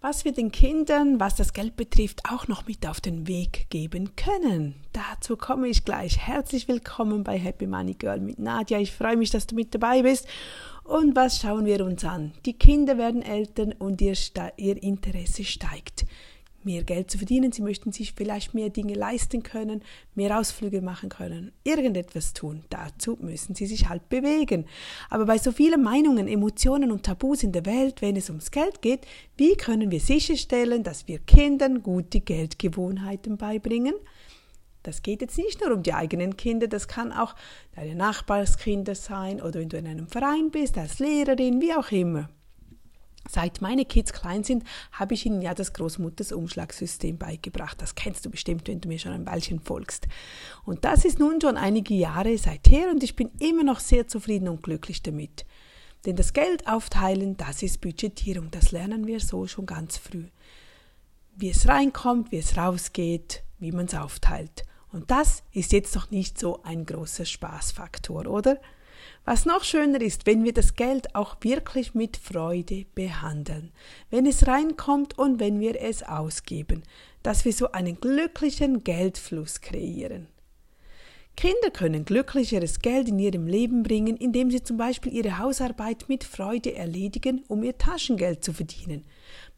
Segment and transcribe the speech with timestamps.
[0.00, 4.16] was wir den Kindern, was das Geld betrifft, auch noch mit auf den Weg geben
[4.16, 4.74] können.
[4.92, 6.18] Dazu komme ich gleich.
[6.18, 8.78] Herzlich willkommen bei Happy Money Girl mit Nadja.
[8.78, 10.26] Ich freue mich, dass du mit dabei bist.
[10.84, 12.32] Und was schauen wir uns an?
[12.46, 14.16] Die Kinder werden Eltern und ihr,
[14.56, 16.06] ihr Interesse steigt
[16.64, 19.82] mehr Geld zu verdienen, sie möchten sich vielleicht mehr Dinge leisten können,
[20.14, 22.64] mehr Ausflüge machen können, irgendetwas tun.
[22.70, 24.66] Dazu müssen sie sich halt bewegen.
[25.08, 28.82] Aber bei so vielen Meinungen, Emotionen und Tabus in der Welt, wenn es ums Geld
[28.82, 33.94] geht, wie können wir sicherstellen, dass wir Kindern gute Geldgewohnheiten beibringen?
[34.82, 37.34] Das geht jetzt nicht nur um die eigenen Kinder, das kann auch
[37.74, 42.30] deine Nachbarskinder sein oder wenn du in einem Verein bist, als Lehrerin, wie auch immer.
[43.32, 47.80] Seit meine Kids klein sind, habe ich ihnen ja das Großmutters Umschlagssystem beigebracht.
[47.80, 50.08] Das kennst du bestimmt, wenn du mir schon ein Weilchen folgst.
[50.64, 54.48] Und das ist nun schon einige Jahre seither und ich bin immer noch sehr zufrieden
[54.48, 55.46] und glücklich damit.
[56.06, 58.50] Denn das Geld aufteilen, das ist Budgetierung.
[58.50, 60.26] Das lernen wir so schon ganz früh.
[61.36, 64.64] Wie es reinkommt, wie es rausgeht, wie man es aufteilt.
[64.92, 68.58] Und das ist jetzt noch nicht so ein großer Spaßfaktor, oder?
[69.24, 73.70] Was noch schöner ist, wenn wir das Geld auch wirklich mit Freude behandeln,
[74.10, 76.82] wenn es reinkommt und wenn wir es ausgeben,
[77.22, 80.26] dass wir so einen glücklichen Geldfluss kreieren.
[81.36, 86.22] Kinder können glücklicheres Geld in ihrem Leben bringen, indem sie zum Beispiel ihre Hausarbeit mit
[86.22, 89.06] Freude erledigen, um ihr Taschengeld zu verdienen.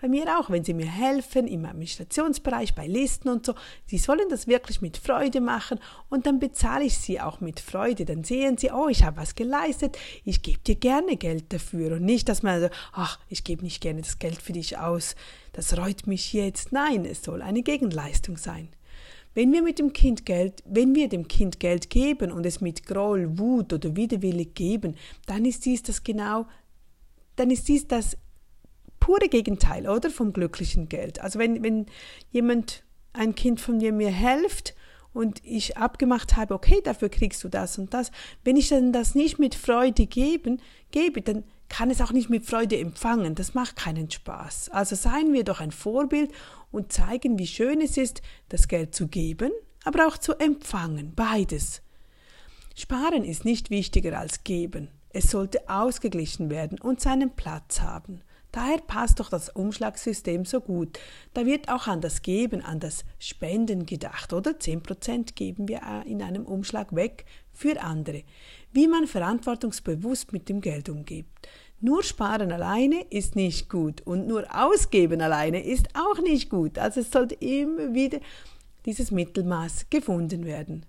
[0.00, 3.54] Bei mir auch, wenn sie mir helfen im Administrationsbereich, bei Listen und so.
[3.86, 8.04] Sie sollen das wirklich mit Freude machen und dann bezahle ich sie auch mit Freude.
[8.04, 11.96] Dann sehen sie, oh, ich habe was geleistet, ich gebe dir gerne Geld dafür.
[11.96, 15.16] Und nicht, dass man so, ach, ich gebe nicht gerne das Geld für dich aus,
[15.52, 16.72] das reut mich jetzt.
[16.72, 18.68] Nein, es soll eine Gegenleistung sein.
[19.34, 22.86] Wenn wir mit dem Kind Geld, wenn wir dem Kind Geld geben und es mit
[22.86, 26.46] Groll, Wut oder Widerwille geben, dann ist dies das genau,
[27.36, 28.16] dann ist dies das
[28.98, 30.10] pure Gegenteil, oder?
[30.10, 31.20] Vom glücklichen Geld.
[31.20, 31.86] Also wenn, wenn
[32.30, 34.74] jemand, ein Kind von mir mir hilft
[35.12, 38.12] und ich abgemacht habe, okay, dafür kriegst du das und das,
[38.44, 40.60] wenn ich dann das nicht mit Freude geben,
[40.92, 43.34] gebe, dann kann es auch nicht mit Freude empfangen.
[43.34, 44.68] Das macht keinen Spaß.
[44.70, 46.30] Also seien wir doch ein Vorbild
[46.70, 48.20] und zeigen, wie schön es ist,
[48.50, 49.52] das Geld zu geben,
[49.84, 51.14] aber auch zu empfangen.
[51.14, 51.80] Beides.
[52.76, 54.88] Sparen ist nicht wichtiger als geben.
[55.10, 58.20] Es sollte ausgeglichen werden und seinen Platz haben.
[58.52, 60.98] Daher passt doch das Umschlagssystem so gut.
[61.34, 64.52] Da wird auch an das Geben, an das Spenden gedacht, oder?
[64.52, 68.22] 10% geben wir in einem Umschlag weg für andere.
[68.72, 71.26] Wie man verantwortungsbewusst mit dem Geld umgeht.
[71.80, 76.78] Nur sparen alleine ist nicht gut und nur ausgeben alleine ist auch nicht gut.
[76.78, 78.20] Also es sollte immer wieder
[78.84, 80.84] dieses Mittelmaß gefunden werden.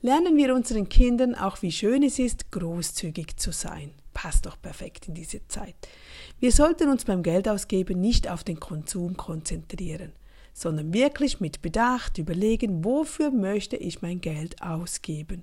[0.00, 3.90] Lernen wir unseren Kindern auch, wie schön es ist, großzügig zu sein.
[4.14, 5.74] Passt doch perfekt in diese Zeit.
[6.40, 10.12] Wir sollten uns beim Geldausgeben nicht auf den Konsum konzentrieren,
[10.52, 15.42] sondern wirklich mit Bedacht überlegen, wofür möchte ich mein Geld ausgeben.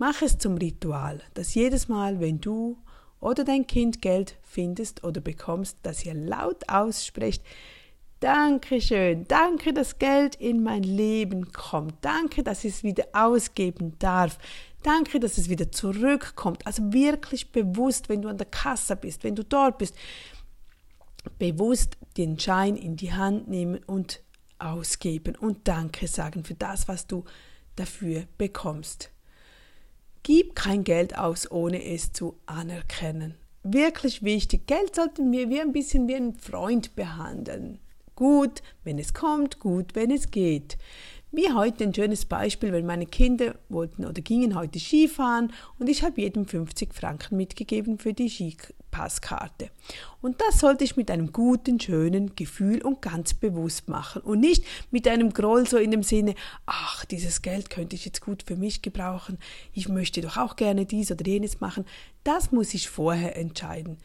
[0.00, 2.78] Mach es zum Ritual, dass jedes Mal, wenn du
[3.20, 7.44] oder dein Kind Geld findest oder bekommst, dass ihr laut aussprecht,
[8.20, 11.96] Dankeschön, danke, dass Geld in mein Leben kommt.
[12.00, 14.38] Danke, dass ich es wieder ausgeben darf.
[14.82, 16.66] Danke, dass es wieder zurückkommt.
[16.66, 19.94] Also wirklich bewusst, wenn du an der Kasse bist, wenn du dort bist,
[21.38, 24.22] bewusst den Schein in die Hand nehmen und
[24.58, 27.24] ausgeben und Danke sagen für das, was du
[27.76, 29.10] dafür bekommst.
[30.22, 33.34] Gib kein Geld aus, ohne es zu anerkennen.
[33.62, 34.66] Wirklich wichtig.
[34.66, 37.78] Geld sollten wir wie ein bisschen wie ein Freund behandeln.
[38.14, 40.76] Gut, wenn es kommt, gut, wenn es geht.
[41.32, 46.02] Wie heute ein schönes Beispiel, wenn meine Kinder wollten oder gingen heute Skifahren und ich
[46.02, 49.70] habe jedem 50 Franken mitgegeben für die Skipasskarte.
[50.20, 54.64] Und das sollte ich mit einem guten, schönen Gefühl und ganz bewusst machen und nicht
[54.90, 56.34] mit einem Groll so in dem Sinne,
[56.66, 59.38] ach, dieses Geld könnte ich jetzt gut für mich gebrauchen,
[59.72, 61.84] ich möchte doch auch gerne dies oder jenes machen.
[62.24, 63.98] Das muss ich vorher entscheiden.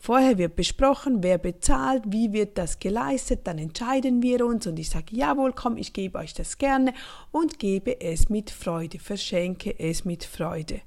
[0.00, 4.90] Vorher wird besprochen, wer bezahlt, wie wird das geleistet, dann entscheiden wir uns und ich
[4.90, 6.94] sage, jawohl, komm, ich gebe euch das gerne
[7.32, 10.80] und gebe es mit Freude, verschenke es mit Freude.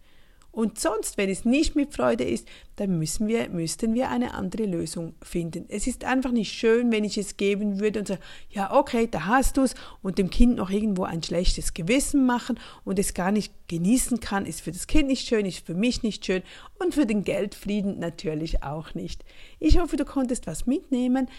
[0.51, 4.65] Und sonst, wenn es nicht mit Freude ist, dann müssen wir, müssten wir eine andere
[4.65, 5.65] Lösung finden.
[5.69, 9.25] Es ist einfach nicht schön, wenn ich es geben würde und sage, ja, okay, da
[9.27, 13.31] hast du es und dem Kind noch irgendwo ein schlechtes Gewissen machen und es gar
[13.31, 16.43] nicht genießen kann, ist für das Kind nicht schön, ist für mich nicht schön
[16.79, 19.23] und für den Geldfrieden natürlich auch nicht.
[19.59, 21.29] Ich hoffe, du konntest was mitnehmen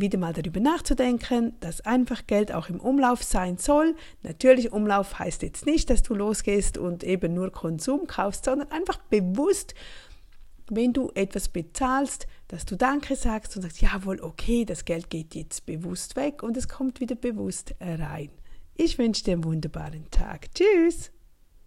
[0.00, 3.96] wieder mal darüber nachzudenken, dass einfach Geld auch im Umlauf sein soll.
[4.22, 8.98] Natürlich, Umlauf heißt jetzt nicht, dass du losgehst und eben nur Konsum kaufst, sondern einfach
[9.10, 9.74] bewusst
[10.70, 15.34] wenn du etwas bezahlst, dass du Danke sagst und sagst, jawohl, okay, das Geld geht
[15.34, 18.30] jetzt bewusst weg und es kommt wieder bewusst rein.
[18.74, 20.54] Ich wünsche dir einen wunderbaren Tag.
[20.54, 21.10] Tschüss!